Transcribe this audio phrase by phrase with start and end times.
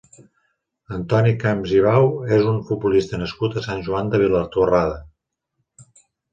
[0.95, 2.09] Antoni Camps i Bau
[2.39, 5.01] és un futbolista nascut a Sant Joan de Vilatorrada.